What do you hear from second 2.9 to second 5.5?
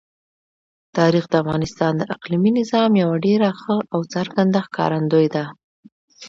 یوه ډېره ښه او څرګنده ښکارندوی ده.